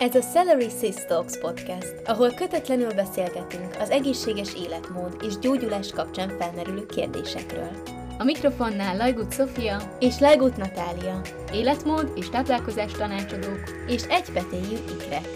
[0.00, 6.28] Ez a Celery Sis Talks podcast, ahol kötetlenül beszélgetünk az egészséges életmód és gyógyulás kapcsán
[6.38, 7.70] felmerülő kérdésekről.
[8.18, 11.20] A mikrofonnál Lajgut Sofia és Lajgut Natália,
[11.52, 15.28] életmód és táplálkozás tanácsadók és egypetéjű ikrek.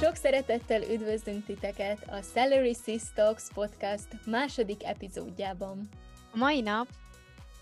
[0.00, 5.88] Sok szeretettel üdvözlünk titeket a Celery Sis Talks podcast második epizódjában.
[6.32, 6.86] A mai nap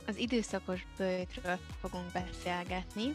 [0.06, 3.12] az időszakos bőjtről fogunk beszélgetni,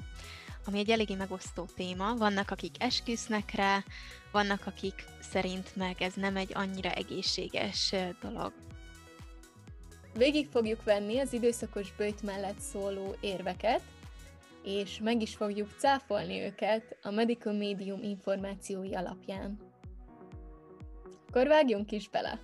[0.66, 2.16] ami egy eléggé megosztó téma.
[2.16, 3.84] Vannak, akik esküsznek rá,
[4.32, 8.54] vannak, akik szerint meg ez nem egy annyira egészséges dolog.
[10.14, 13.82] Végig fogjuk venni az időszakos bőjt mellett szóló érveket,
[14.64, 19.60] és meg is fogjuk cáfolni őket a Medical Medium információi alapján.
[21.28, 22.40] Akkor vágjunk is bele!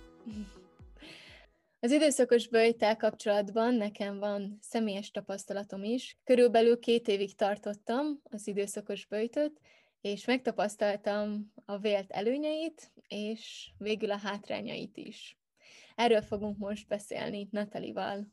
[1.80, 6.18] Az időszakos bőjtel kapcsolatban nekem van személyes tapasztalatom is.
[6.24, 9.60] Körülbelül két évig tartottam az időszakos bőjtöt,
[10.00, 15.38] és megtapasztaltam a vélt előnyeit, és végül a hátrányait is.
[15.94, 18.28] Erről fogunk most beszélni Natalival.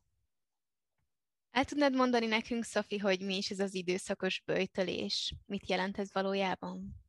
[1.51, 5.35] El tudnád mondani nekünk, Szofi, hogy mi is ez az időszakos bőjtölés?
[5.45, 7.03] Mit jelent ez valójában?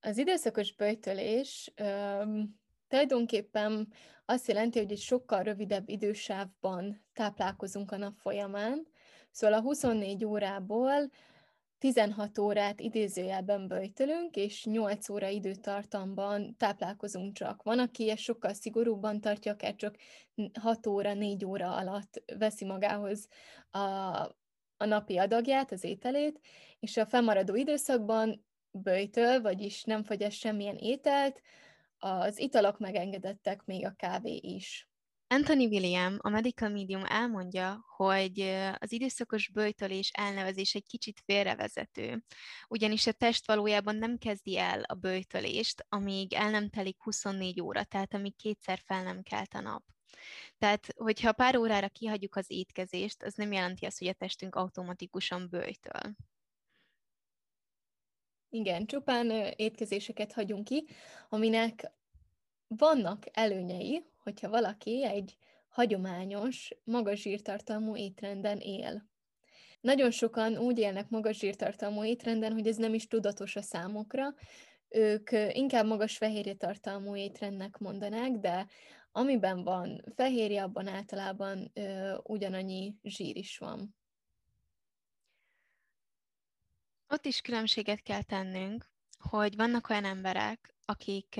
[0.00, 2.60] Az időszakos bőjtölés um,
[2.92, 3.92] Tulajdonképpen
[4.24, 8.86] azt jelenti, hogy egy sokkal rövidebb idősávban táplálkozunk a nap folyamán,
[9.30, 11.10] szóval a 24 órából
[11.78, 17.62] 16 órát idézőjelben böjtölünk, és 8 óra időtartamban táplálkozunk csak.
[17.62, 19.96] Van, aki ezt sokkal szigorúbban tartja, akár csak
[20.60, 23.28] 6 óra, 4 óra alatt veszi magához
[23.70, 23.78] a,
[24.76, 26.40] a napi adagját, az ételét,
[26.80, 31.40] és a fennmaradó időszakban böjtöl, vagyis nem fogyaszt semmilyen ételt,
[32.02, 34.88] az italok megengedettek, még a kávé is.
[35.26, 38.40] Anthony William, a Medical Medium elmondja, hogy
[38.78, 42.24] az időszakos bőjtölés elnevezés egy kicsit félrevezető,
[42.68, 47.84] ugyanis a test valójában nem kezdi el a bőjtölést, amíg el nem telik 24 óra,
[47.84, 49.82] tehát amíg kétszer fel nem kelt a nap.
[50.58, 55.48] Tehát, hogyha pár órára kihagyjuk az étkezést, az nem jelenti azt, hogy a testünk automatikusan
[55.50, 56.16] bőjtöl.
[58.54, 60.86] Igen, csupán étkezéseket hagyunk ki,
[61.28, 61.90] aminek
[62.66, 65.36] vannak előnyei, hogyha valaki egy
[65.68, 69.08] hagyományos, magas zsírtartalmú étrenden él.
[69.80, 74.34] Nagyon sokan úgy élnek magas zsírtartalmú étrenden, hogy ez nem is tudatos a számokra.
[74.88, 78.66] Ők inkább magas fehérje tartalmú étrendnek mondanák, de
[79.12, 83.94] amiben van fehérje, abban általában ö, ugyanannyi zsír is van.
[87.12, 91.34] Ott is különbséget kell tennünk, hogy vannak olyan emberek, akik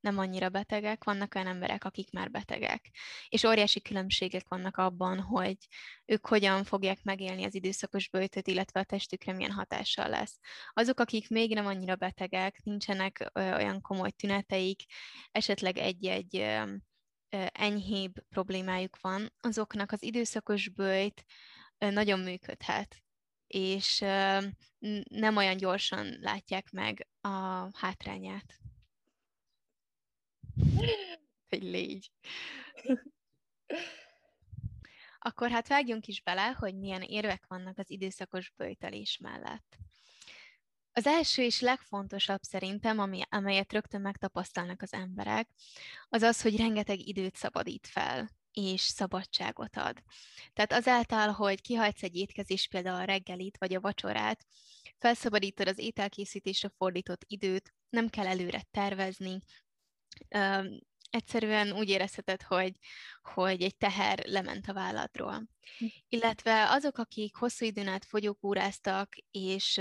[0.00, 2.90] nem annyira betegek, vannak olyan emberek, akik már betegek.
[3.28, 5.56] És óriási különbségek vannak abban, hogy
[6.04, 10.38] ők hogyan fogják megélni az időszakos bőjtöt, illetve a testükre milyen hatással lesz.
[10.72, 14.82] Azok, akik még nem annyira betegek, nincsenek olyan komoly tüneteik,
[15.30, 16.46] esetleg egy-egy
[17.52, 21.24] enyhébb problémájuk van, azoknak az időszakos bőjt
[21.78, 23.02] nagyon működhet
[23.52, 23.98] és
[25.08, 27.28] nem olyan gyorsan látják meg a
[27.78, 28.58] hátrányát.
[31.48, 32.10] Egy légy.
[35.18, 39.76] Akkor hát vágjunk is bele, hogy milyen érvek vannak az időszakos bőjtelés mellett.
[40.92, 45.48] Az első és legfontosabb szerintem, ami, amelyet rögtön megtapasztalnak az emberek,
[46.08, 50.02] az az, hogy rengeteg időt szabadít fel és szabadságot ad.
[50.52, 54.46] Tehát azáltal, hogy kihagysz egy étkezést, például a reggelit vagy a vacsorát,
[54.98, 59.38] felszabadítod az ételkészítésre fordított időt, nem kell előre tervezni,
[61.10, 62.72] egyszerűen úgy érezheted, hogy,
[63.22, 65.48] hogy egy teher lement a válladról.
[65.78, 65.86] Hm.
[66.08, 69.80] Illetve azok, akik hosszú időn át fogyókúráztak, és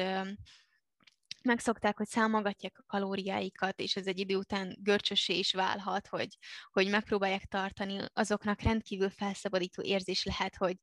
[1.44, 6.38] megszokták, hogy számolgatják a kalóriáikat, és ez egy idő után görcsösé is válhat, hogy,
[6.72, 10.76] hogy megpróbálják tartani, azoknak rendkívül felszabadító érzés lehet, hogy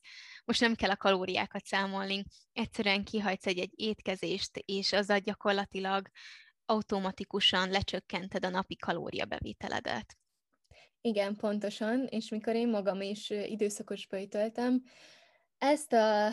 [0.44, 6.08] most nem kell a kalóriákat számolni, egyszerűen kihagysz egy-egy étkezést, és azzal gyakorlatilag
[6.64, 10.16] automatikusan lecsökkented a napi kalóriabevételedet.
[11.00, 14.82] Igen, pontosan, és mikor én magam is időszakos böjtöltem,
[15.58, 16.26] ezt a,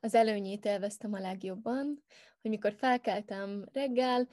[0.00, 2.04] az előnyét élveztem a legjobban,
[2.42, 4.28] hogy mikor felkeltem reggel,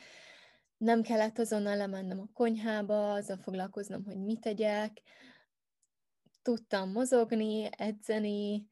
[0.78, 5.02] nem kellett azonnal lemennem a konyhába, azzal foglalkoznom, hogy mit tegyek,
[6.42, 8.68] tudtam mozogni, edzeni,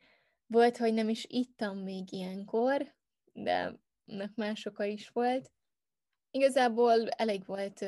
[0.47, 2.93] volt, hogy nem is ittam még ilyenkor,
[3.33, 5.51] de ennek más oka is volt.
[6.31, 7.85] Igazából elég volt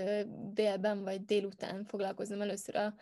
[0.53, 2.95] délben vagy délután foglalkoznom először a,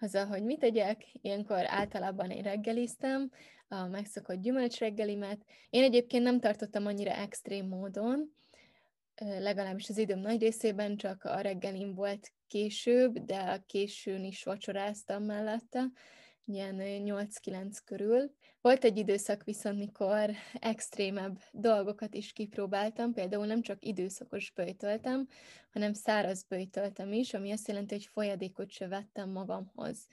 [0.00, 1.04] azzal, hogy mit tegyek.
[1.12, 3.30] Ilyenkor általában én reggeliztem,
[3.68, 5.44] a megszokott gyümölcs reggelimet.
[5.70, 8.32] Én egyébként nem tartottam annyira extrém módon,
[9.38, 15.22] legalábbis az időm nagy részében csak a reggelim volt később, de a későn is vacsoráztam
[15.22, 15.84] mellette,
[16.54, 18.30] ilyen 8-9 körül.
[18.60, 25.28] Volt egy időszak viszont, mikor extrémebb dolgokat is kipróbáltam, például nem csak időszakos böjtöltem,
[25.70, 30.06] hanem száraz böjtöltem is, ami azt jelenti, hogy folyadékot se vettem magamhoz.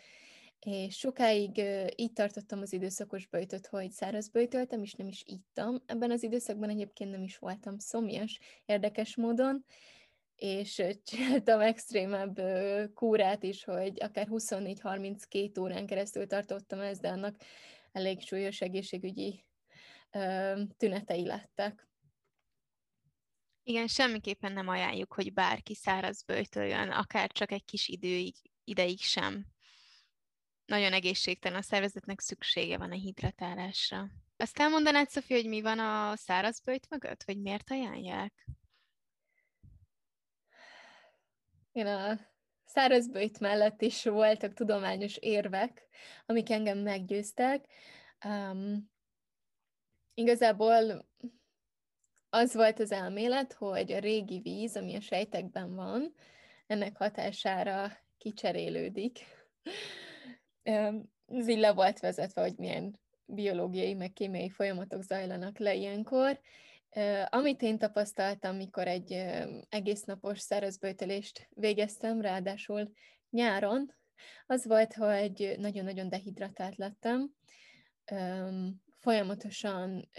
[0.60, 1.62] És sokáig
[1.96, 5.84] így tartottam az időszakos böjtöt, hogy száraz böjtöltem, és nem is ittam.
[5.86, 9.66] Ebben az időszakban egyébként nem is voltam szomjas, érdekes módon,
[10.36, 12.40] és csináltam extrémebb
[12.94, 17.36] kúrát is, hogy akár 24-32 órán keresztül tartottam ezt, de annak
[17.92, 19.46] elég súlyos egészségügyi
[20.78, 21.88] tünetei lettek.
[23.64, 29.46] Igen, semmiképpen nem ajánljuk, hogy bárki száraz böjtöljön, akár csak egy kis időig, ideig sem.
[30.66, 34.10] Nagyon egészségtelen, a szervezetnek szüksége van a hidratálásra.
[34.38, 38.48] Azt elmondanád, Szofi, hogy mi van a száraz böjt mögött, vagy miért ajánlják?
[41.76, 42.20] Én a
[42.66, 45.88] szárazbőjt mellett is voltak tudományos érvek,
[46.26, 47.66] amik engem meggyőztek.
[48.26, 48.92] Um,
[50.14, 51.06] igazából
[52.30, 56.14] az volt az elmélet, hogy a régi víz, ami a sejtekben van,
[56.68, 59.20] ennek hatására kicserélődik.
[61.26, 66.40] Ez így le volt vezetve, hogy milyen biológiai, meg kémiai folyamatok zajlanak le ilyenkor,
[67.30, 69.26] amit én tapasztaltam, mikor egy
[69.70, 72.92] egész napos szárazböjtölést végeztem, ráadásul
[73.30, 73.94] nyáron,
[74.46, 77.32] az volt, hogy nagyon-nagyon dehidratált lettem.
[79.00, 80.10] Folyamatosan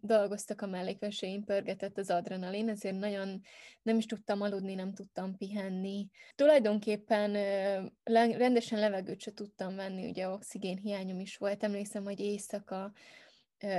[0.00, 3.40] dolgoztak a mellékveséim, pörgetett az adrenalin, ezért nagyon
[3.82, 6.08] nem is tudtam aludni, nem tudtam pihenni.
[6.34, 7.32] Tulajdonképpen
[8.36, 11.64] rendesen levegőt se tudtam venni, ugye oxigénhiányom is volt.
[11.64, 12.92] Emlékszem, hogy éjszaka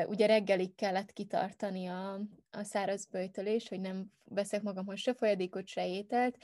[0.07, 2.21] ugye reggelig kellett kitartani a,
[2.51, 6.37] a száraz böjtölés, hogy nem veszek magamhoz se folyadékot, se ételt,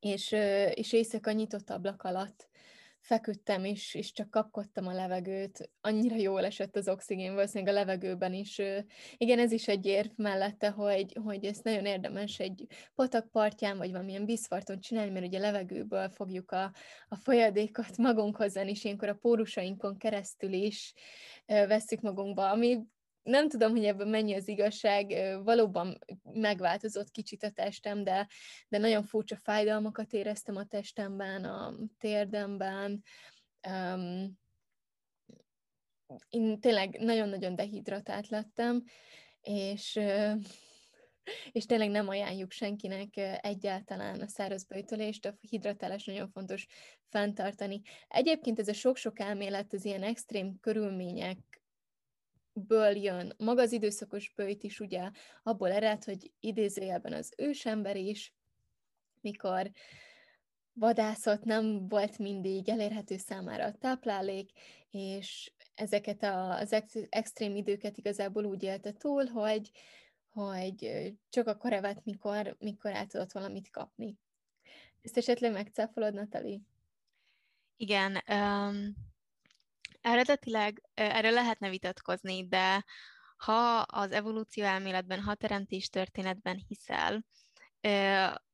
[0.00, 0.32] és,
[0.74, 2.48] és éjszaka nyitott ablak alatt
[3.06, 5.70] feküdtem, és, és csak kapkodtam a levegőt.
[5.80, 8.60] Annyira jól esett az oxigén, valószínűleg a levegőben is.
[9.16, 14.24] Igen, ez is egy érv mellette, hogy, hogy ezt nagyon érdemes egy patakpartján, vagy valamilyen
[14.24, 16.72] vízfarton csinálni, mert ugye a levegőből fogjuk a,
[17.08, 20.94] a folyadékot magunkhoz venni, és ilyenkor a pórusainkon keresztül is
[21.46, 22.78] veszük magunkba, ami
[23.26, 25.14] nem tudom, hogy ebben mennyi az igazság,
[25.44, 28.28] valóban megváltozott kicsit a testem, de,
[28.68, 33.02] de nagyon furcsa fájdalmakat éreztem a testemben, a térdemben.
[33.68, 34.38] Um,
[36.28, 38.84] én tényleg nagyon-nagyon dehidratált lettem,
[39.40, 40.00] és,
[41.52, 46.66] és tényleg nem ajánljuk senkinek egyáltalán a száraz böjtölést, a hidratálás nagyon fontos
[47.08, 47.80] fenntartani.
[48.08, 51.55] Egyébként ez a sok-sok elmélet az ilyen extrém körülmények
[52.56, 53.34] ből jön.
[53.38, 55.10] Maga az időszakos bőjt is ugye
[55.42, 58.34] abból ered, hogy idézőjelben az ősember is,
[59.20, 59.70] mikor
[60.72, 64.50] vadászott, nem volt mindig elérhető számára a táplálék,
[64.90, 69.70] és ezeket az ex- extrém időket igazából úgy élte túl, hogy,
[70.28, 74.16] hogy csak akkor evett, mikor, mikor el tudott valamit kapni.
[75.02, 76.62] Ezt esetleg megcáfolod, Natali?
[77.76, 78.94] Igen, um,
[80.06, 82.84] Eredetileg erről lehetne vitatkozni, de
[83.36, 87.24] ha az evolúció elméletben, ha teremtés történetben hiszel,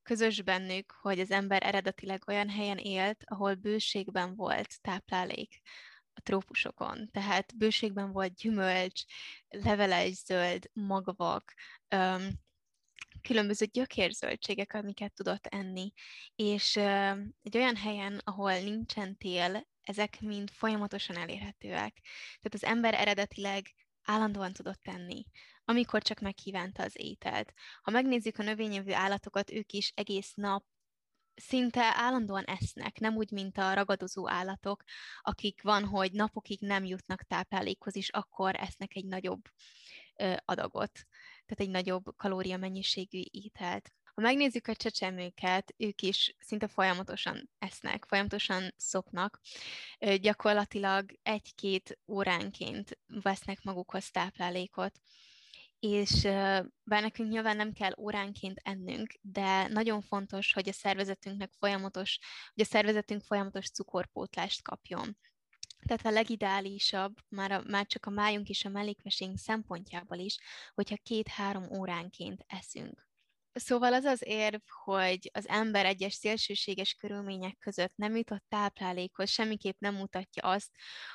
[0.03, 5.61] közös bennük, hogy az ember eredetileg olyan helyen élt, ahol bőségben volt táplálék
[6.13, 7.11] a trópusokon.
[7.11, 9.03] Tehát bőségben volt gyümölcs,
[9.49, 11.55] leveles zöld, magvak,
[13.23, 15.93] különböző gyökérzöldségek, amiket tudott enni.
[16.35, 16.77] És
[17.43, 22.01] egy olyan helyen, ahol nincsen tél, ezek mind folyamatosan elérhetőek.
[22.41, 25.27] Tehát az ember eredetileg állandóan tudott tenni,
[25.65, 27.53] amikor csak megkívánta az ételt.
[27.83, 30.65] Ha megnézzük a növényevő állatokat, ők is egész nap
[31.35, 34.83] szinte állandóan esznek, nem úgy, mint a ragadozó állatok,
[35.21, 39.43] akik van, hogy napokig nem jutnak táplálékhoz, és akkor esznek egy nagyobb
[40.17, 40.93] ö, adagot,
[41.47, 43.93] tehát egy nagyobb kalóriamennyiségű ételt.
[44.15, 49.41] Ha megnézzük a csecsemőket, ők is szinte folyamatosan esznek, folyamatosan szopnak,
[50.21, 55.01] gyakorlatilag egy-két óránként vesznek magukhoz táplálékot,
[55.79, 56.23] és
[56.83, 62.19] bár nekünk nyilván nem kell óránként ennünk, de nagyon fontos, hogy a szervezetünknek folyamatos,
[62.55, 65.17] hogy a szervezetünk folyamatos cukorpótlást kapjon.
[65.87, 70.39] Tehát a legideálisabb, már, a, már csak a májunk és a mellékvesénk szempontjából is,
[70.75, 73.11] hogyha két-három óránként eszünk
[73.55, 79.77] Szóval az az érv, hogy az ember egyes szélsőséges körülmények között nem jutott táplálékhoz, semmiképp
[79.79, 80.71] nem mutatja azt,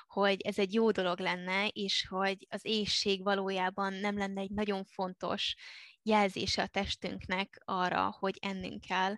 [0.07, 4.83] hogy ez egy jó dolog lenne, és hogy az éjség valójában nem lenne egy nagyon
[4.85, 5.55] fontos
[6.01, 9.15] jelzése a testünknek arra, hogy ennünk kell.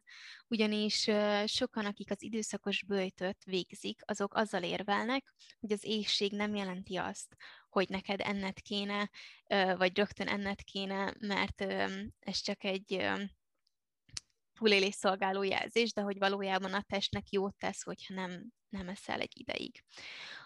[0.48, 1.10] Ugyanis
[1.46, 7.36] sokan, akik az időszakos bőjtöt végzik, azok azzal érvelnek, hogy az éjség nem jelenti azt,
[7.70, 9.10] hogy neked enned kéne,
[9.76, 11.62] vagy rögtön enned kéne, mert
[12.20, 13.10] ez csak egy
[14.54, 19.40] túlélés szolgáló jelzés, de hogy valójában a testnek jót tesz, hogyha nem, nem eszel egy
[19.40, 19.84] ideig.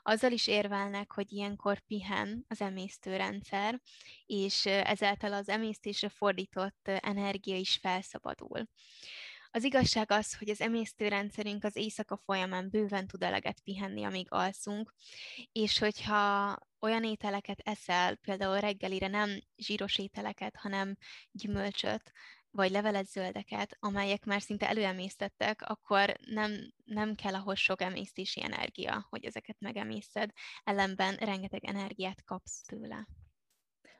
[0.01, 3.82] Azzal is érvelnek, hogy ilyenkor pihen az emésztőrendszer,
[4.25, 8.68] és ezáltal az emésztésre fordított energia is felszabadul.
[9.55, 14.93] Az igazság az, hogy az emésztőrendszerünk az éjszaka folyamán bőven tud eleget pihenni, amíg alszunk,
[15.51, 20.95] és hogyha olyan ételeket eszel, például reggelire nem zsíros ételeket, hanem
[21.31, 22.12] gyümölcsöt,
[22.51, 29.05] vagy levelet zöldeket, amelyek már szinte előemésztettek, akkor nem, nem kell ahhoz sok emésztési energia,
[29.10, 30.29] hogy ezeket megemészed,
[30.63, 33.07] ellenben rengeteg energiát kapsz tőle.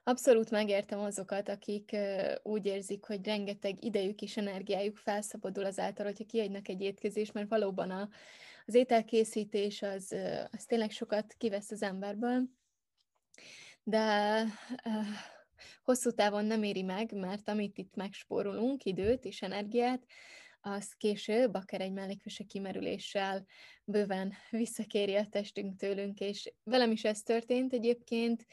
[0.06, 1.96] Abszolút megértem azokat, akik
[2.44, 7.92] úgy érzik, hogy rengeteg idejük és energiájuk felszabadul azáltal, hogyha kiadnak egy étkezést, mert valóban
[7.92, 8.10] a,
[8.66, 10.16] az ételkészítés az,
[10.52, 12.44] az tényleg sokat kivesz az emberből,
[13.84, 14.44] de
[15.84, 20.06] hosszú távon nem éri meg, mert amit itt megspórolunk, időt és energiát,
[20.62, 23.46] az később, akár egy mellékvese kimerüléssel
[23.84, 28.46] bőven visszakéri a testünk tőlünk, és velem is ez történt egyébként,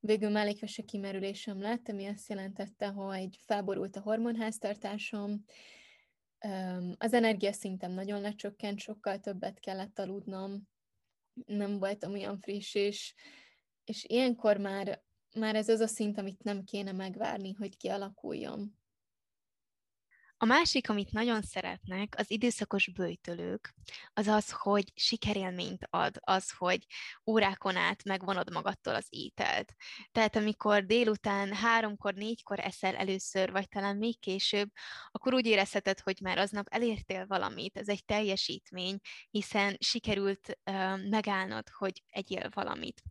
[0.00, 5.44] Végül mellékvese kimerülésem lett, ami azt jelentette, hogy felborult a hormonháztartásom,
[6.96, 10.68] az energiaszintem nagyon lecsökkent, sokkal többet kellett aludnom,
[11.46, 13.14] nem voltam olyan friss, és,
[13.84, 15.02] és ilyenkor már,
[15.34, 18.78] már ez az a szint, amit nem kéne megvárni, hogy kialakuljon.
[20.38, 23.74] A másik, amit nagyon szeretnek, az időszakos bőjtölők,
[24.12, 26.86] az az, hogy sikerélményt ad, az, hogy
[27.26, 29.74] órákon át megvonod magadtól az ételt.
[30.12, 34.70] Tehát amikor délután háromkor, négykor eszel először, vagy talán még később,
[35.10, 38.98] akkor úgy érezheted, hogy már aznap elértél valamit, ez egy teljesítmény,
[39.30, 43.02] hiszen sikerült uh, megállnod, hogy egyél valamit.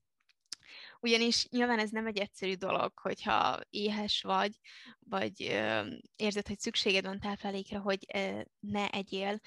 [1.05, 4.59] Ugyanis nyilván ez nem egy egyszerű dolog, hogyha éhes vagy,
[4.99, 9.39] vagy ö, érzed, hogy szükséged van táplálékra, hogy ö, ne egyél,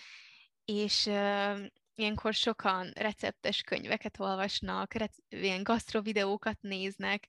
[0.65, 1.53] és ö,
[1.95, 7.29] ilyenkor sokan receptes könyveket olvasnak, rec- ilyen gasztrovideókat néznek,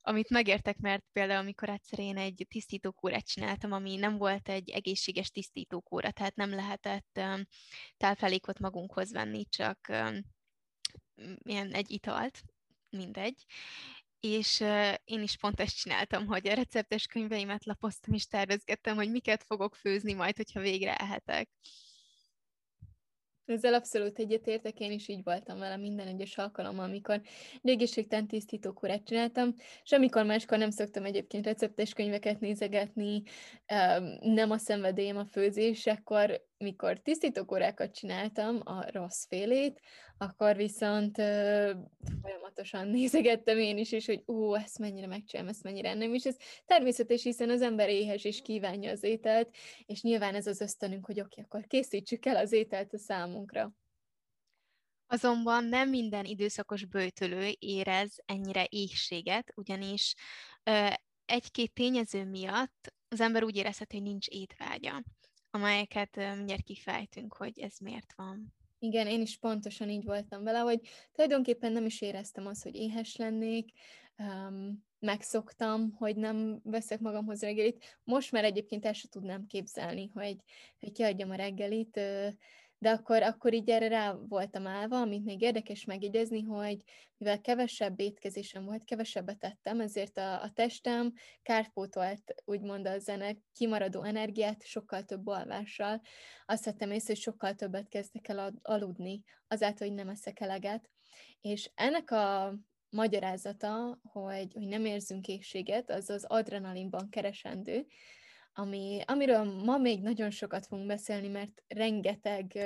[0.00, 5.30] amit megértek, mert például amikor egyszer én egy tisztítókúrát csináltam, ami nem volt egy egészséges
[5.30, 7.20] tisztítókúra, tehát nem lehetett
[7.96, 9.92] táplálékot magunkhoz venni, csak
[11.44, 12.42] ilyen egy italt,
[12.96, 13.44] mindegy.
[14.20, 14.64] És
[15.04, 19.74] én is pont ezt csináltam, hogy a receptes könyveimet lapoztam, és tervezgettem, hogy miket fogok
[19.74, 21.48] főzni majd, hogyha végre ehetek.
[23.44, 27.20] Ezzel abszolút egyetértek, én is így voltam vele minden egyes alkalommal, amikor
[27.62, 33.22] egészségtelen tisztítókúrát csináltam, és amikor máskor nem szoktam egyébként receptes könyveket nézegetni,
[34.20, 39.80] nem a szenvedélyem a főzés, akkor mikor tisztítókórákat csináltam, a rossz félét,
[40.18, 41.72] akkor viszont ö,
[42.22, 46.36] folyamatosan nézegettem én is, és hogy ó, ezt mennyire megcsinálom, ezt mennyire nem, és ez
[46.66, 51.20] természetes, hiszen az ember éhes és kívánja az ételt, és nyilván ez az ösztönünk, hogy
[51.20, 53.72] oké, akkor készítsük el az ételt a számunkra.
[55.06, 60.14] Azonban nem minden időszakos bőtölő érez ennyire éhséget, ugyanis
[60.62, 60.88] ö,
[61.24, 65.02] egy-két tényező miatt az ember úgy érezheti, hogy nincs étvágya
[65.56, 68.54] amelyeket mindjárt kifejtünk, hogy ez miért van.
[68.78, 70.80] Igen, én is pontosan így voltam vele, hogy
[71.12, 73.70] tulajdonképpen nem is éreztem azt, hogy éhes lennék,
[74.18, 77.98] um, megszoktam, hogy nem veszek magamhoz reggelit.
[78.04, 80.36] Most már egyébként el sem tudnám képzelni, hogy,
[80.80, 82.00] hogy kiadjam a reggelit,
[82.78, 86.82] de akkor, akkor így erre rá voltam állva, amit még érdekes megjegyezni, hogy
[87.16, 94.02] mivel kevesebb étkezésem volt, kevesebbet tettem, ezért a, a testem kárpótolt, úgymond a zene kimaradó
[94.02, 96.00] energiát sokkal több alvással.
[96.46, 100.90] Azt vettem észre, hogy sokkal többet kezdek el aludni, azáltal, hogy nem eszek eleget.
[101.40, 102.54] És ennek a
[102.90, 107.86] magyarázata, hogy, hogy nem érzünk éhséget, az az adrenalinban keresendő,
[108.58, 112.58] ami, amiről ma még nagyon sokat fogunk beszélni, mert rengeteg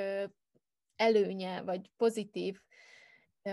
[0.96, 2.60] előnye vagy pozitív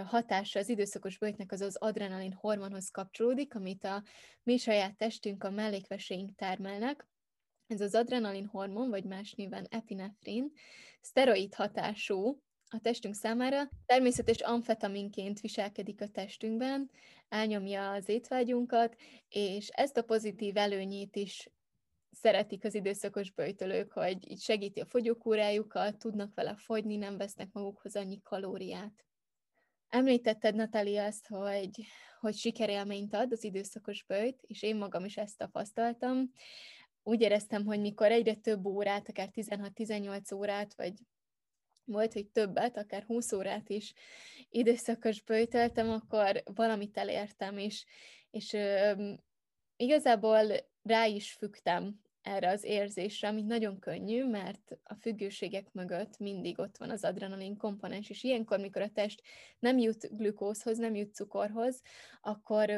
[0.05, 4.03] hatása az időszakos bőjtnek az az adrenalin hormonhoz kapcsolódik, amit a
[4.43, 7.07] mi saját testünk, a mellékveséink termelnek.
[7.67, 10.51] Ez az adrenalin hormon, vagy más néven epinefrin,
[11.01, 16.89] szteroid hatású a testünk számára, természetes amfetaminként viselkedik a testünkben,
[17.29, 18.95] elnyomja az étvágyunkat,
[19.29, 21.49] és ezt a pozitív előnyét is
[22.21, 27.95] szeretik az időszakos böjtölők, hogy így segíti a fogyókúrájukat, tudnak vele fogyni, nem vesznek magukhoz
[27.95, 29.05] annyi kalóriát.
[29.89, 31.85] Említetted, Natalia, azt, hogy,
[32.19, 36.31] hogy sikerélményt ad az időszakos bőjt, és én magam is ezt tapasztaltam.
[37.03, 40.93] Úgy éreztem, hogy mikor egyre több órát, akár 16-18 órát, vagy
[41.85, 43.93] volt, hogy többet, akár 20 órát is
[44.49, 47.85] időszakos bőjtöltem, akkor valamit elértem, és,
[48.29, 49.13] és ö,
[49.75, 50.41] igazából
[50.83, 56.77] rá is fügtem erre az érzésre, ami nagyon könnyű, mert a függőségek mögött mindig ott
[56.77, 59.21] van az adrenalin komponens, és ilyenkor, mikor a test
[59.59, 61.81] nem jut glükózhoz, nem jut cukorhoz,
[62.21, 62.69] akkor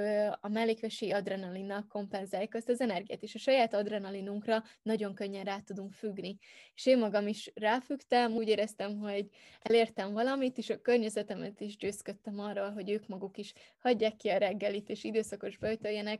[0.41, 5.93] a mellékvesi adrenalinnal kompenzáljuk azt az energiát, és a saját adrenalinunkra nagyon könnyen rá tudunk
[5.93, 6.37] függni.
[6.75, 9.29] És én magam is ráfügtem, úgy éreztem, hogy
[9.61, 14.37] elértem valamit, és a környezetemet is győzködtem arról, hogy ők maguk is hagyják ki a
[14.37, 16.19] reggelit, és időszakos böjtöljenek,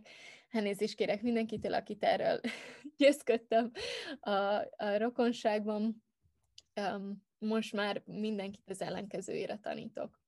[0.50, 2.40] elnézést kérek mindenkitől, akit erről
[2.98, 3.72] győzködtem
[4.20, 4.32] a,
[4.76, 6.04] a rokonságban.
[6.76, 10.20] Um, most már mindenkit az ellenkezőjére tanítok.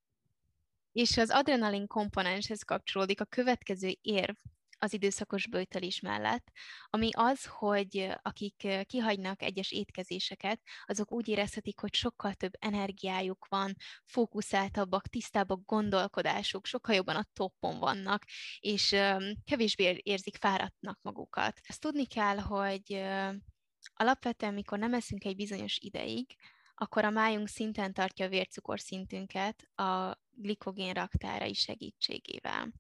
[0.92, 4.36] És az adrenalin komponenshez kapcsolódik a következő érv,
[4.82, 6.52] az időszakos bőtölés mellett,
[6.90, 13.76] ami az, hogy akik kihagynak egyes étkezéseket, azok úgy érezhetik, hogy sokkal több energiájuk van,
[14.06, 18.26] fókuszáltabbak, tisztábbak gondolkodásuk, sokkal jobban a toppon vannak,
[18.60, 18.96] és
[19.46, 21.60] kevésbé érzik fáradtnak magukat.
[21.64, 23.04] Ezt tudni kell, hogy
[23.94, 26.36] alapvetően, mikor nem eszünk egy bizonyos ideig,
[26.76, 32.72] akkor a májunk szinten tartja a vércukorszintünket a glikogén raktárai segítségével.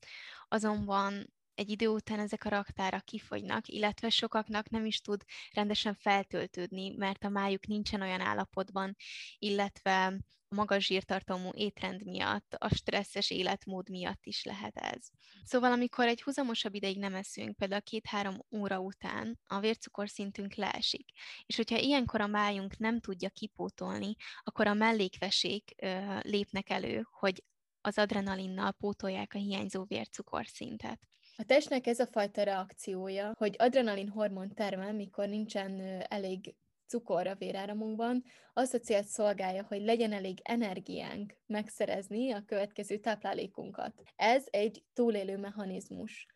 [0.48, 6.90] Azonban egy idő után ezek a raktárak kifogynak, illetve sokaknak nem is tud rendesen feltöltődni,
[6.98, 8.96] mert a májuk nincsen olyan állapotban,
[9.38, 10.06] illetve
[10.50, 15.08] a magas zsírtartalmú étrend miatt, a stresszes életmód miatt is lehet ez.
[15.44, 21.10] Szóval amikor egy húzamosabb ideig nem eszünk, például két-három óra után a vércukorszintünk leesik,
[21.46, 27.44] és hogyha ilyenkor a májunk nem tudja kipótolni, akkor a mellékvesék ö, lépnek elő, hogy
[27.82, 31.00] az adrenalinnal pótolják a hiányzó vércukorszintet.
[31.42, 36.56] A testnek ez a fajta reakciója, hogy adrenalin hormon termel, mikor nincsen elég
[36.88, 38.24] cukor a véráramunkban,
[38.54, 44.04] azt a célt szolgálja, hogy legyen elég energiánk megszerezni a következő táplálékunkat.
[44.16, 46.28] Ez egy túlélő mechanizmus.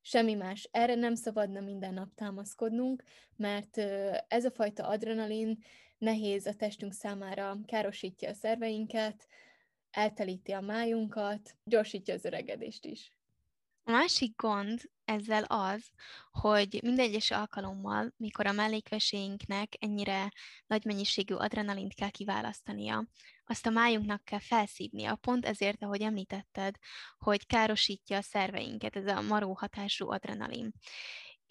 [0.00, 0.68] Semmi más.
[0.72, 3.02] Erre nem szabadna minden nap támaszkodnunk,
[3.36, 3.76] mert
[4.28, 5.58] ez a fajta adrenalin
[5.98, 9.26] nehéz a testünk számára, károsítja a szerveinket,
[9.90, 13.12] eltelíti a májunkat, gyorsítja az öregedést is.
[13.84, 15.90] A másik gond ezzel az,
[16.30, 20.32] hogy minden egyes alkalommal, mikor a mellékveséinknek ennyire
[20.66, 23.06] nagy mennyiségű adrenalint kell kiválasztania,
[23.44, 25.14] azt a májunknak kell felszívnia.
[25.14, 26.76] Pont ezért, ahogy említetted,
[27.18, 30.72] hogy károsítja a szerveinket ez a maró hatású adrenalin.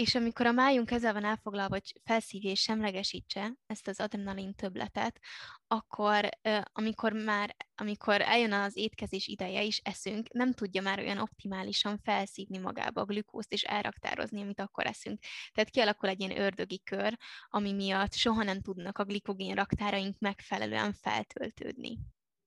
[0.02, 5.20] És amikor a májunk ezzel van elfoglalva, hogy felszívja és semlegesítse ezt az adrenalin töbletet,
[5.68, 6.30] akkor
[6.72, 12.58] amikor már, amikor eljön az étkezés ideje is eszünk, nem tudja már olyan optimálisan felszívni
[12.58, 15.20] magába a glükózt és elraktározni, amit akkor eszünk.
[15.54, 17.18] Tehát kialakul egy ilyen ördögi kör,
[17.50, 21.98] ami miatt soha nem tudnak a glikogén raktáraink megfelelően feltöltődni.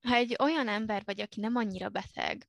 [0.08, 2.48] Ha egy olyan ember vagy, aki nem annyira beteg,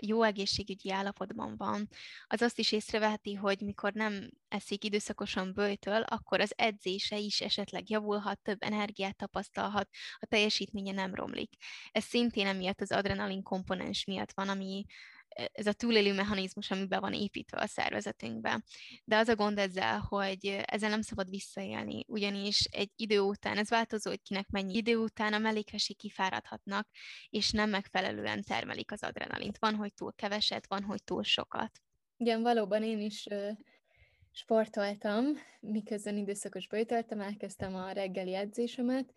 [0.00, 1.88] jó egészségügyi állapotban van,
[2.26, 7.90] az azt is észreveheti, hogy mikor nem eszik időszakosan bőjtől, akkor az edzése is esetleg
[7.90, 11.52] javulhat, több energiát tapasztalhat, a teljesítménye nem romlik.
[11.92, 14.84] Ez szintén emiatt az adrenalin komponens miatt van, ami
[15.52, 18.62] ez a túlélő mechanizmus, ami be van építve a szervezetünkbe.
[19.04, 23.68] De az a gond ezzel, hogy ezzel nem szabad visszaélni, ugyanis egy idő után, ez
[23.68, 26.88] változó, hogy kinek mennyi idő után a mellékvesi kifáradhatnak,
[27.28, 29.58] és nem megfelelően termelik az adrenalint.
[29.58, 31.70] Van, hogy túl keveset, van, hogy túl sokat.
[32.16, 33.26] Igen, valóban én is
[34.32, 35.24] sportoltam,
[35.60, 39.14] miközben időszakos bőtöltem, elkezdtem a reggeli edzésemet,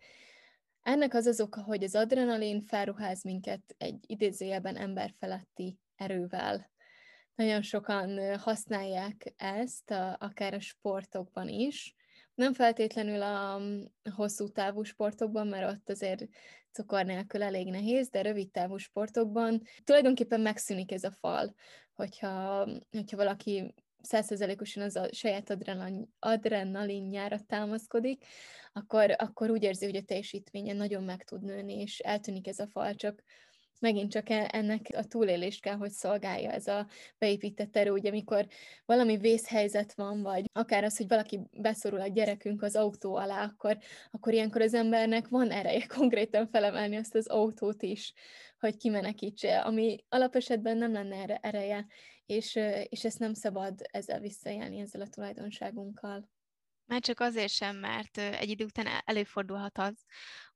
[0.82, 6.70] ennek az az oka, hogy az adrenalin felruház minket egy idézőjelben emberfeletti erővel.
[7.34, 11.94] Nagyon sokan használják ezt, a, akár a sportokban is.
[12.34, 13.60] Nem feltétlenül a
[14.14, 16.26] hosszú távú sportokban, mert ott azért
[16.72, 21.54] cukor nélkül elég nehéz, de rövid távú sportokban tulajdonképpen megszűnik ez a fal,
[21.92, 28.24] hogyha, hogyha valaki százszerzelékosan az a saját adrenalin, adrenalinjára támaszkodik,
[28.72, 32.66] akkor, akkor úgy érzi, hogy a teljesítménye nagyon meg tud nőni, és eltűnik ez a
[32.66, 33.22] fal, csak
[33.80, 36.86] megint csak e, ennek a túlélést kell, hogy szolgálja ez a
[37.18, 38.46] beépített erő, ugye amikor
[38.84, 43.78] valami vészhelyzet van, vagy akár az, hogy valaki beszorul a gyerekünk az autó alá, akkor,
[44.10, 48.12] akkor ilyenkor az embernek van ereje konkrétan felemelni azt az autót is,
[48.58, 51.86] hogy kimenekítse, ami alapesetben nem lenne erre ereje,
[52.26, 56.28] és, és ezt nem szabad ezzel visszajelni, ezzel a tulajdonságunkkal.
[56.88, 60.04] Már csak azért sem, mert egy idő után előfordulhat az,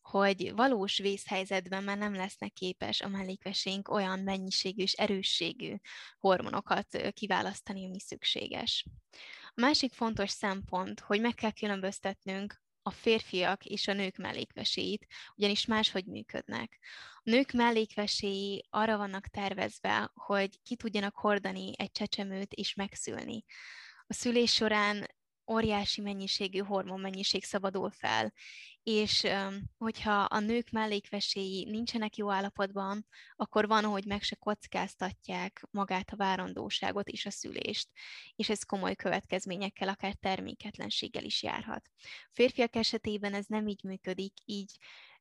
[0.03, 5.75] hogy valós vészhelyzetben már nem lesznek képes a mellékvesénk olyan mennyiségű és erősségű
[6.19, 8.87] hormonokat kiválasztani, ami szükséges.
[9.45, 15.67] A másik fontos szempont, hogy meg kell különböztetnünk a férfiak és a nők mellékveséit, ugyanis
[15.67, 16.79] máshogy működnek.
[17.15, 23.45] A nők mellékveséi arra vannak tervezve, hogy ki tudjanak hordani egy csecsemőt és megszülni.
[24.07, 25.07] A szülés során
[25.51, 28.33] óriási mennyiségű hormonmennyiség szabadul fel,
[28.83, 29.27] és
[29.79, 36.17] hogyha a nők mellékveséi nincsenek jó állapotban, akkor van, hogy meg se kockáztatják magát a
[36.17, 37.89] várandóságot és a szülést,
[38.35, 41.91] és ez komoly következményekkel, akár terméketlenséggel is járhat.
[42.31, 44.77] Férfiak esetében ez nem így működik, így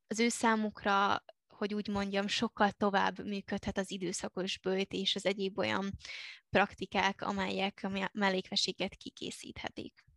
[0.07, 1.23] az ő számukra
[1.61, 5.91] hogy úgy mondjam, sokkal tovább működhet az időszakos bőjt és az egyéb olyan
[6.49, 10.10] praktikák, amelyek a mellékveséget kikészíthetik.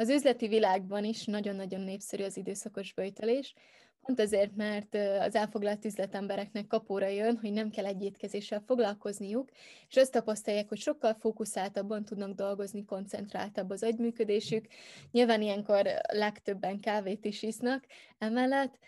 [0.00, 3.54] Az üzleti világban is nagyon-nagyon népszerű az időszakos böjtölés,
[4.00, 9.50] pont azért, mert az elfoglalt üzletembereknek kapóra jön, hogy nem kell egy étkezéssel foglalkozniuk,
[9.88, 14.66] és azt tapasztalják, hogy sokkal fókuszáltabban tudnak dolgozni, koncentráltabb az agyműködésük.
[15.10, 17.84] Nyilván ilyenkor legtöbben kávét is isznak
[18.18, 18.78] emellett,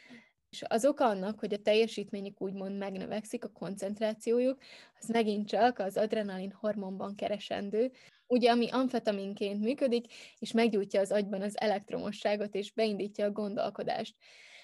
[0.51, 4.59] és az oka annak, hogy a teljesítményük úgymond megnövekszik, a koncentrációjuk,
[5.01, 7.93] az megint csak az adrenalin hormonban keresendő,
[8.33, 10.07] ugye, ami amfetaminként működik,
[10.39, 14.17] és meggyújtja az agyban az elektromosságot, és beindítja a gondolkodást.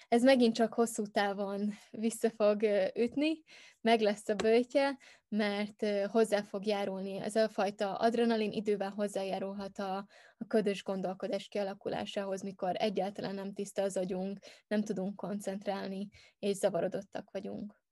[0.09, 2.63] Ez megint csak hosszú távon vissza fog
[2.95, 3.43] ütni,
[3.81, 7.21] meg lesz a bőtje, mert hozzá fog járulni.
[7.21, 9.97] Ez a fajta adrenalin idővel hozzájárulhat a,
[10.39, 17.31] a ködös gondolkodás kialakulásához, mikor egyáltalán nem tiszta az agyunk, nem tudunk koncentrálni, és zavarodottak
[17.31, 17.87] vagyunk.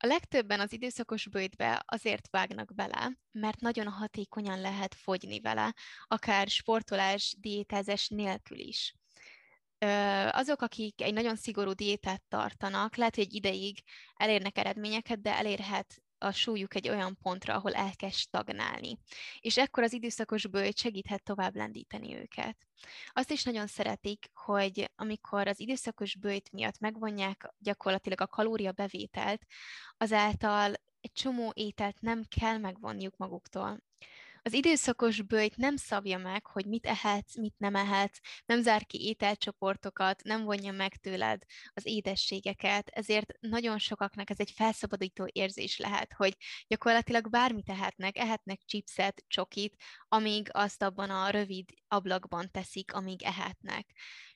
[0.00, 5.74] A legtöbben az időszakos bőjtbe azért vágnak bele, mert nagyon hatékonyan lehet fogyni vele,
[6.06, 8.94] akár sportolás, diétázás nélkül is.
[10.30, 13.82] Azok, akik egy nagyon szigorú diétát tartanak, lehet, hogy egy ideig
[14.14, 18.98] elérnek eredményeket, de elérhet a súlyuk egy olyan pontra, ahol elkezd stagnálni.
[19.40, 22.56] És ekkor az időszakos bőjt segíthet tovább lendíteni őket.
[23.12, 29.42] Azt is nagyon szeretik, hogy amikor az időszakos bőjt miatt megvonják gyakorlatilag a kalóriabevételt,
[29.96, 33.80] azáltal egy csomó ételt nem kell megvonniuk maguktól.
[34.48, 39.06] Az időszakos bőjt nem szabja meg, hogy mit ehetsz, mit nem ehetsz, nem zár ki
[39.06, 41.42] ételcsoportokat, nem vonja meg tőled
[41.74, 48.60] az édességeket, ezért nagyon sokaknak ez egy felszabadító érzés lehet, hogy gyakorlatilag bármit ehetnek, ehetnek
[48.64, 49.76] chipset, csokit,
[50.08, 53.86] amíg azt abban a rövid ablakban teszik, amíg ehetnek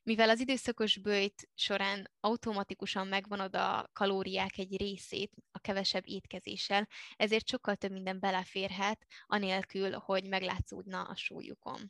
[0.02, 7.48] mivel az időszakos bőjt során automatikusan megvonod a kalóriák egy részét a kevesebb étkezéssel, ezért
[7.48, 11.80] sokkal több minden beleférhet, anélkül, hogy meglátszódna a súlyukon.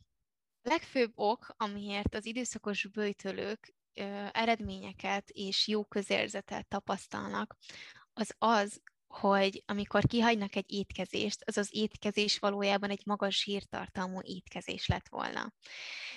[0.63, 3.75] A legfőbb ok, amiért az időszakos bőjtölők
[4.33, 7.57] eredményeket és jó közérzetet tapasztalnak,
[8.13, 8.81] az az,
[9.13, 15.53] hogy amikor kihagynak egy étkezést, az az étkezés valójában egy magas zsírtartalmú étkezés lett volna.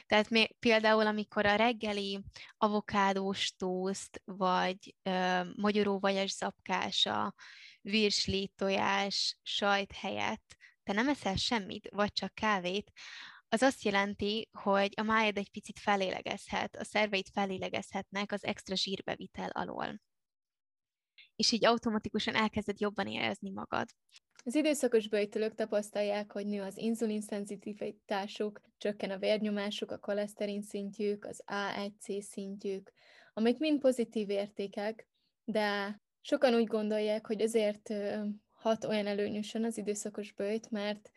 [0.05, 2.23] Tehát még, például, amikor a reggeli
[2.57, 7.33] avokádós tószt, vagy ö, magyaróvajas zapkása,
[7.81, 12.91] virsli, tojás, sajt helyett te nem eszel semmit, vagy csak kávét,
[13.47, 19.49] az azt jelenti, hogy a májad egy picit felélegezhet, a szerveid felélegezhetnek az extra zsírbevitel
[19.49, 19.99] alól
[21.35, 23.87] és így automatikusan elkezded jobban érezni magad.
[24.43, 31.25] Az időszakos böjtölők tapasztalják, hogy nő az inzulin szenzitivitásuk, csökken a vérnyomásuk, a koleszterin szintjük,
[31.25, 32.91] az A1C szintjük,
[33.33, 35.07] amik mind pozitív értékek,
[35.43, 37.93] de sokan úgy gondolják, hogy azért
[38.51, 41.11] hat olyan előnyösen az időszakos bőjt, mert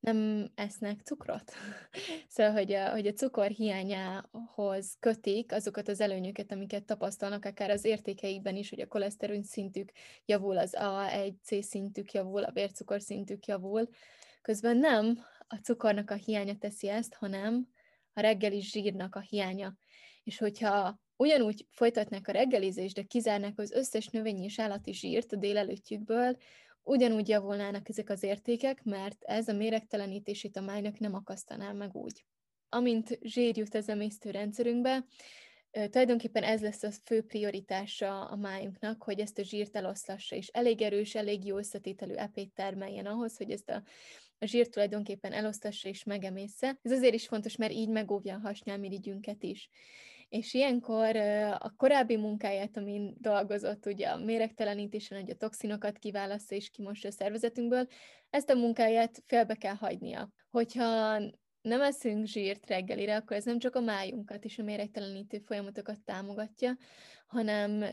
[0.00, 1.52] nem esznek cukrot.
[2.28, 7.84] szóval, hogy a, hogy a cukor hiányához kötik azokat az előnyöket, amiket tapasztalnak, akár az
[7.84, 9.90] értékeikben is, hogy a koleszterin szintük
[10.24, 13.88] javul, az A1C szintük javul, a vércukor szintük javul.
[14.42, 17.68] Közben nem a cukornak a hiánya teszi ezt, hanem
[18.12, 19.76] a reggeli zsírnak a hiánya.
[20.22, 25.36] És hogyha ugyanúgy folytatnak a reggelizést, de kizárnak az összes növényi és állati zsírt a
[25.36, 26.36] délelőttjükből,
[26.88, 32.24] ugyanúgy javulnának ezek az értékek, mert ez a méregtelenítését a májnak nem akasztaná meg úgy.
[32.68, 35.04] Amint zsír jut az emésztőrendszerünkbe,
[35.70, 40.82] tulajdonképpen ez lesz a fő prioritása a májunknak, hogy ezt a zsírt eloszlassa, és elég
[40.82, 43.82] erős, elég jó összetételű epét termeljen ahhoz, hogy ezt a,
[44.38, 46.78] a zsírt tulajdonképpen elosztassa és megemésze.
[46.82, 49.68] Ez azért is fontos, mert így megóvja a hasnyálmirigyünket is
[50.28, 51.16] és ilyenkor
[51.58, 57.12] a korábbi munkáját, amin dolgozott, ugye a méregtelenítésen, hogy a toxinokat kiválasztja és kimossa a
[57.12, 57.86] szervezetünkből,
[58.30, 60.30] ezt a munkáját félbe kell hagynia.
[60.50, 61.18] Hogyha
[61.60, 66.76] nem eszünk zsírt reggelire, akkor ez nem csak a májunkat és a méregtelenítő folyamatokat támogatja,
[67.26, 67.84] hanem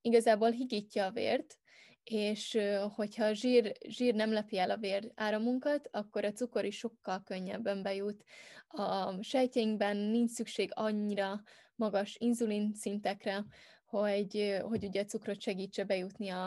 [0.00, 1.58] igazából higítja a vért,
[2.04, 2.58] és
[2.94, 7.22] hogyha a zsír, zsír nem lepi el a vér áramunkat, akkor a cukor is sokkal
[7.22, 8.24] könnyebben bejut.
[8.68, 11.42] A sejtjeinkben nincs szükség annyira
[11.74, 13.44] magas inzulin szintekre,
[13.84, 16.46] hogy, hogy ugye a cukrot segítse bejutni a,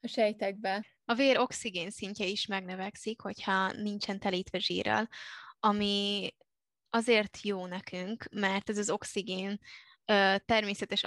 [0.00, 0.86] a sejtekbe.
[1.04, 5.08] A vér oxigén szintje is megnövekszik, hogyha nincsen telítve zsírral,
[5.60, 6.28] ami
[6.90, 9.58] azért jó nekünk, mert ez az oxigén
[10.46, 11.04] természetes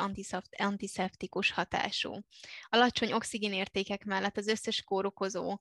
[0.57, 2.19] antiszeptikus hatású.
[2.69, 5.59] Alacsony oxigénértékek mellett az összes kórokozó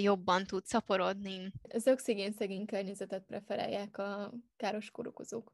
[0.00, 1.52] jobban tud szaporodni.
[1.68, 5.52] Az oxigén szegény környezetet preferálják a káros kórokozók.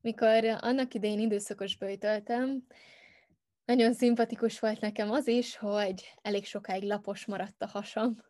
[0.00, 2.66] Mikor annak idején időszakos bőjtöltem,
[3.64, 8.24] nagyon szimpatikus volt nekem az is, hogy elég sokáig lapos maradt a hasam.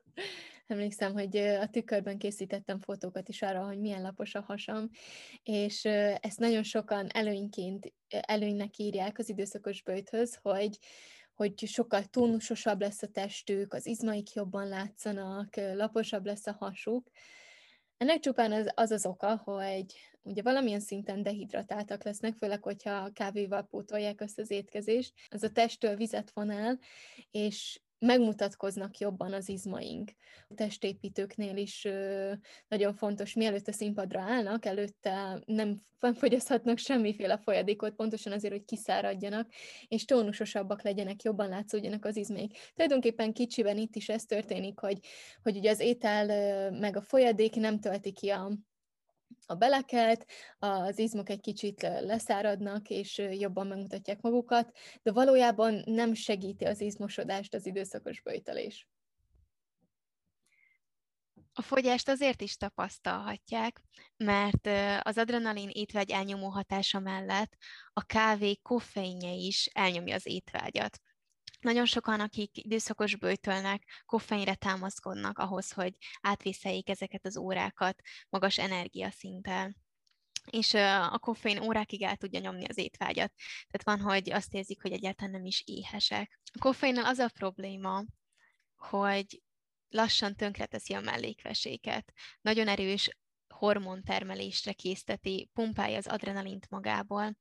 [0.67, 4.91] Emlékszem, hogy a tükörben készítettem fotókat is arra, hogy milyen lapos a hasam,
[5.43, 5.85] és
[6.21, 10.79] ezt nagyon sokan előnyként, előnynek írják az időszakos bőjthöz, hogy,
[11.35, 17.11] hogy sokkal tónusosabb lesz a testük, az izmaik jobban látszanak, laposabb lesz a hasuk.
[17.97, 23.63] Ennek csupán az az, az oka, hogy ugye valamilyen szinten dehidratáltak lesznek, főleg, hogyha kávéval
[23.63, 26.79] pótolják azt az étkezést, ez a testtől vizet von el,
[27.31, 30.11] és megmutatkoznak jobban az izmaink.
[30.49, 31.89] A testépítőknél is
[32.69, 35.81] nagyon fontos, mielőtt a színpadra állnak, előtte nem
[36.15, 39.51] fogyaszthatnak semmiféle folyadékot, pontosan azért, hogy kiszáradjanak,
[39.89, 42.59] és tónusosabbak legyenek, jobban látszódjanak az izmaik.
[42.75, 44.99] Tulajdonképpen kicsiben itt is ez történik, hogy,
[45.43, 48.53] hogy ugye az étel meg a folyadék nem tölti ki a,
[49.47, 50.27] a beleket,
[50.59, 57.55] az izmok egy kicsit leszáradnak, és jobban megmutatják magukat, de valójában nem segíti az izmosodást
[57.55, 58.89] az időszakos böjtelés.
[61.59, 63.81] A fogyást azért is tapasztalhatják,
[64.17, 64.67] mert
[65.03, 67.57] az adrenalin étvágy elnyomó hatása mellett
[67.93, 70.99] a kávé koffeinje is elnyomja az étvágyat.
[71.61, 79.77] Nagyon sokan, akik időszakos bőjtölnek, koffeinre támaszkodnak ahhoz, hogy átvészeljék ezeket az órákat magas energiaszinttel
[80.51, 80.75] és
[81.11, 83.33] a koffein órákig el tudja nyomni az étvágyat.
[83.71, 86.41] Tehát van, hogy azt érzik, hogy egyáltalán nem is éhesek.
[86.53, 88.05] A koffeinnal az a probléma,
[88.77, 89.43] hogy
[89.89, 92.13] lassan tönkreteszi a mellékveséket.
[92.41, 97.37] Nagyon erős hormontermelésre készteti, pumpálja az adrenalint magából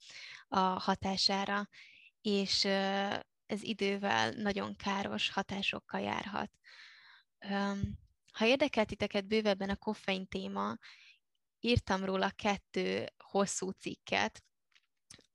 [0.48, 1.70] a hatására,
[2.22, 2.68] és
[3.46, 6.52] ez idővel nagyon káros hatásokkal járhat.
[8.32, 10.78] Ha érdekel titeket bővebben a koffein téma,
[11.60, 14.44] írtam róla kettő hosszú cikket,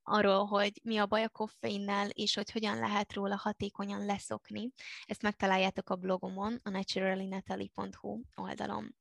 [0.03, 4.70] arról, hogy mi a baj a koffeinnel, és hogy hogyan lehet róla hatékonyan leszokni.
[5.05, 8.96] Ezt megtaláljátok a blogomon, a naturalinatali.hu oldalon.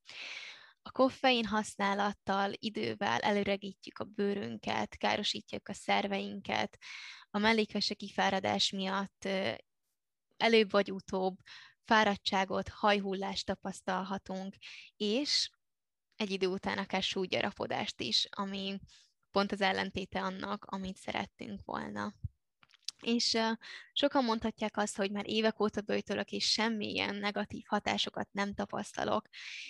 [0.82, 6.78] A koffein használattal idővel előregítjük a bőrünket, károsítjuk a szerveinket,
[7.30, 9.28] a mellékvese kifáradás miatt
[10.38, 11.38] előbb vagy utóbb
[11.84, 14.56] fáradtságot, hajhullást tapasztalhatunk,
[14.98, 15.50] és
[16.15, 18.80] egy idő után akár súlygyarapodást is, ami
[19.32, 22.13] pont az ellentéte annak, amit szerettünk volna.
[23.02, 23.38] És
[23.94, 29.28] sokan mondhatják azt, hogy már évek óta bőjtölök, és semmilyen negatív hatásokat nem tapasztalok,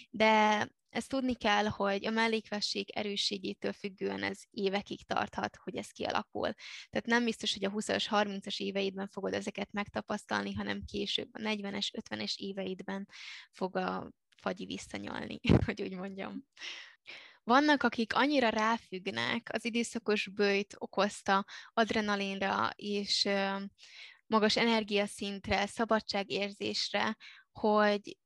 [0.09, 6.53] de ezt tudni kell, hogy a mellékvesség erősségétől függően ez évekig tarthat, hogy ez kialakul.
[6.89, 11.89] Tehát nem biztos, hogy a 20-as, 30-as éveidben fogod ezeket megtapasztalni, hanem később a 40-es,
[12.09, 13.07] 50-es éveidben
[13.51, 14.11] fog a
[14.41, 16.45] fagyi visszanyalni, hogy úgy mondjam.
[17.49, 23.27] Vannak, akik annyira ráfüggnek az időszakos bőjt okozta adrenalinra és
[24.27, 27.17] magas energiaszintre, szabadságérzésre,
[27.51, 28.17] hogy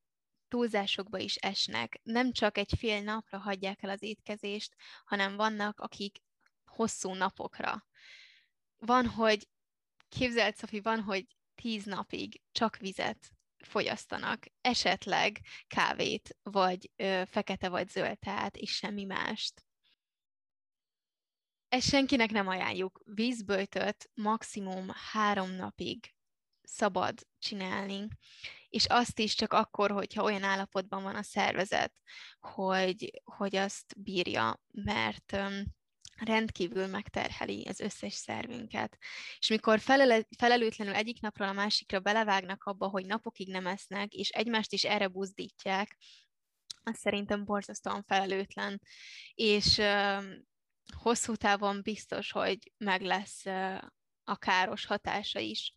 [0.47, 1.99] túlzásokba is esnek.
[2.03, 6.17] Nem csak egy fél napra hagyják el az étkezést, hanem vannak, akik
[6.65, 7.85] hosszú napokra.
[8.77, 9.47] Van, hogy
[10.09, 13.31] képzelt, Szofi, van, hogy tíz napig csak vizet
[13.65, 19.65] fogyasztanak, esetleg kávét, vagy ö, fekete vagy zöld teát, és semmi mást.
[21.69, 23.01] Ezt senkinek nem ajánljuk.
[23.05, 26.13] Vízböjtöt maximum három napig
[26.61, 28.07] szabad csinálni,
[28.69, 31.93] és azt is csak akkor, hogyha olyan állapotban van a szervezet,
[32.39, 35.37] hogy, hogy azt bírja, mert
[36.25, 38.97] rendkívül megterheli az összes szervünket.
[39.37, 44.29] És mikor felele, felelőtlenül egyik napról a másikra belevágnak abba, hogy napokig nem esznek, és
[44.29, 45.97] egymást is erre buzdítják,
[46.83, 48.81] az szerintem borzasztóan felelőtlen.
[49.33, 50.23] És uh,
[51.01, 53.77] hosszú távon biztos, hogy meg lesz uh,
[54.23, 55.73] a káros hatása is.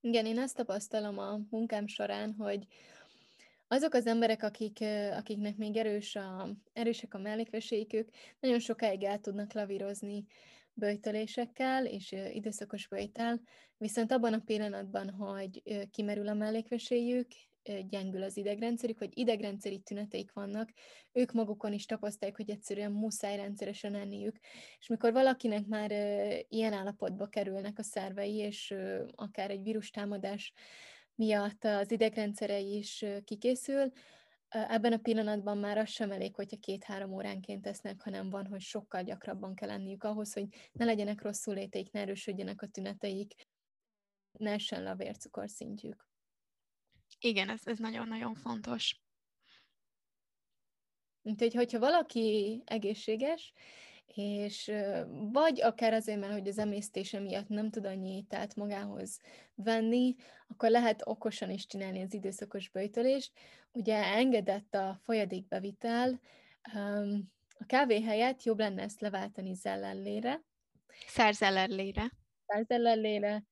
[0.00, 2.66] Igen, én ezt tapasztalom a munkám során, hogy
[3.68, 4.78] azok az emberek, akik,
[5.12, 8.08] akiknek még erős a, erősek a mellékveséik, ők
[8.40, 10.24] nagyon sokáig el tudnak lavírozni
[10.72, 13.40] böjtölésekkel és időszakos böjtel,
[13.76, 17.26] viszont abban a pillanatban, hogy kimerül a mellékveséjük,
[17.88, 20.70] gyengül az idegrendszerük, vagy idegrendszeri tüneteik vannak,
[21.12, 24.38] ők magukon is tapasztalják, hogy egyszerűen muszáj rendszeresen enniük.
[24.78, 25.90] És mikor valakinek már
[26.48, 28.74] ilyen állapotba kerülnek a szervei, és
[29.14, 30.52] akár egy vírustámadás
[31.18, 33.92] miatt az idegrendszerei is kikészül,
[34.48, 39.02] ebben a pillanatban már az sem elég, hogyha két-három óránként tesznek, hanem van, hogy sokkal
[39.02, 43.34] gyakrabban kell lenniük ahhoz, hogy ne legyenek rosszul léteik, ne erősödjenek a tüneteik,
[44.32, 46.08] ne essen le a vércukorszintjük.
[47.20, 49.00] Igen, ez, ez nagyon-nagyon fontos.
[51.22, 53.52] Úgyhogy, hogyha valaki egészséges,
[54.14, 54.72] és
[55.32, 59.20] vagy akár azért, mert hogy az emésztése miatt nem tud annyi ételt magához
[59.54, 60.14] venni,
[60.48, 63.32] akkor lehet okosan is csinálni az időszakos böjtölést.
[63.72, 66.20] Ugye engedett a folyadékbevitel,
[67.58, 70.42] a kávé helyett jobb lenne ezt leváltani zellellére.
[71.06, 72.12] Szerzellellére.
[72.46, 73.44] Szerzellellére,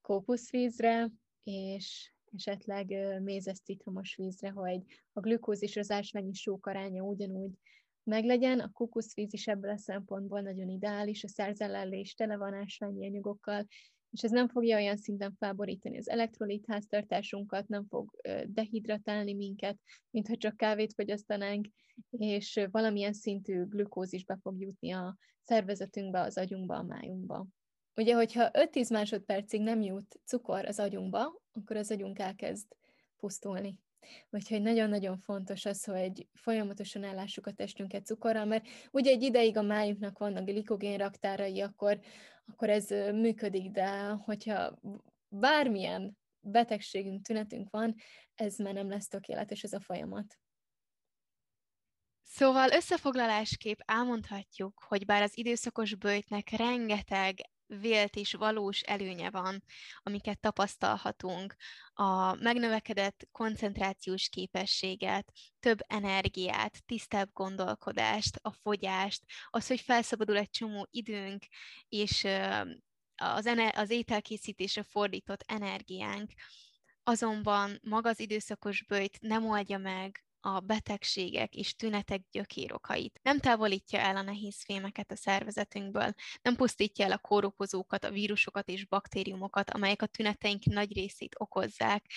[0.00, 1.10] kókuszvízre,
[1.44, 2.86] és esetleg
[3.22, 7.58] mézes citromos vízre, hogy a glükóz és az ásványi sók aránya ugyanúgy
[8.06, 8.60] meglegyen.
[8.60, 13.66] A kukuszvíz is ebből a szempontból nagyon ideális, a szerzellellé is tele van ásványi anyagokkal,
[14.10, 18.10] és ez nem fogja olyan szinten felborítani az elektrolit háztartásunkat, nem fog
[18.46, 19.78] dehidratálni minket,
[20.10, 21.66] mintha csak kávét fogyasztanánk,
[22.10, 27.46] és valamilyen szintű glükózis be fog jutni a szervezetünkbe, az agyunkba, a májunkba.
[27.96, 32.66] Ugye, hogyha 5-10 másodpercig nem jut cukor az agyunkba, akkor az agyunk elkezd
[33.16, 33.78] pusztulni.
[34.30, 39.62] Úgyhogy nagyon-nagyon fontos az, hogy folyamatosan ellássuk a testünket cukorral, mert ugye egy ideig a
[39.62, 42.00] májunknak vannak glikogén raktárai, akkor,
[42.46, 44.78] akkor ez működik, de hogyha
[45.28, 47.94] bármilyen betegségünk, tünetünk van,
[48.34, 50.38] ez már nem lesz tökéletes ez a folyamat.
[52.22, 59.62] Szóval összefoglalásképp elmondhatjuk, hogy bár az időszakos bőjtnek rengeteg vélt és valós előnye van,
[60.02, 61.54] amiket tapasztalhatunk,
[61.92, 70.86] a megnövekedett koncentrációs képességet, több energiát, tisztább gondolkodást, a fogyást, az, hogy felszabadul egy csomó
[70.90, 71.44] időnk,
[71.88, 72.26] és
[73.16, 76.32] az, ener- az ételkészítésre fordított energiánk,
[77.02, 83.20] azonban maga az időszakos bőjt nem oldja meg a betegségek és tünetek gyökérokait.
[83.22, 88.68] Nem távolítja el a nehéz fémeket a szervezetünkből, nem pusztítja el a kórokozókat, a vírusokat
[88.68, 92.10] és baktériumokat, amelyek a tüneteink nagy részét okozzák,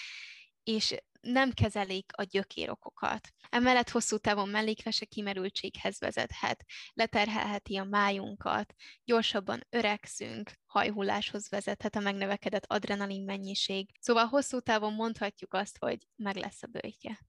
[0.64, 3.30] és nem kezelik a gyökérokokat.
[3.50, 12.66] Emellett hosszú távon mellékvese kimerültséghez vezethet, leterhelheti a májunkat, gyorsabban öregszünk, hajhulláshoz vezethet a megnövekedett
[12.66, 13.90] adrenalin mennyiség.
[14.00, 17.20] Szóval hosszú távon mondhatjuk azt, hogy meg lesz a bőjtje.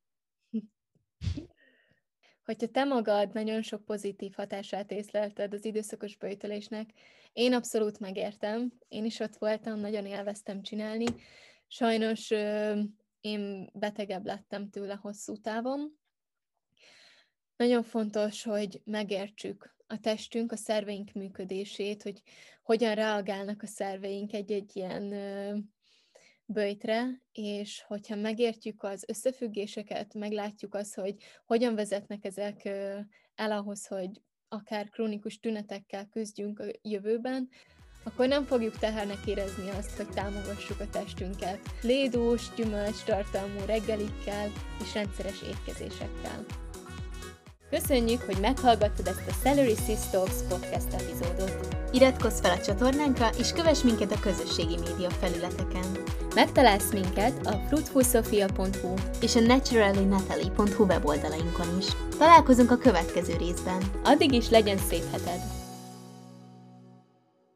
[2.44, 6.90] Hogyha te magad nagyon sok pozitív hatását észlelted az időszakos böjtölésnek,
[7.32, 11.04] én abszolút megértem, én is ott voltam, nagyon élveztem csinálni.
[11.66, 12.30] Sajnos
[13.20, 15.98] én betegebb lettem tőle hosszú távon.
[17.56, 22.22] Nagyon fontos, hogy megértsük a testünk, a szerveink működését, hogy
[22.62, 25.12] hogyan reagálnak a szerveink egy-egy ilyen
[26.52, 31.14] böjtre, és hogyha megértjük az összefüggéseket, meglátjuk azt, hogy
[31.46, 32.64] hogyan vezetnek ezek
[33.34, 34.10] el ahhoz, hogy
[34.48, 37.48] akár krónikus tünetekkel küzdjünk a jövőben,
[38.04, 44.48] akkor nem fogjuk tehernek érezni azt, hogy támogassuk a testünket lédús, gyümölcs tartalmú reggelikkel
[44.82, 46.69] és rendszeres étkezésekkel.
[47.70, 49.74] Köszönjük, hogy meghallgattad ezt a Celery
[50.10, 51.68] Talks podcast epizódot.
[51.92, 55.84] Iratkozz fel a csatornánkra, és kövess minket a közösségi média felületeken.
[56.34, 61.86] Megtalálsz minket a fruitfulsofia.hu és a naturallynatalie.hu weboldalainkon is.
[62.18, 63.82] Találkozunk a következő részben.
[64.04, 65.59] Addig is legyen szép heted!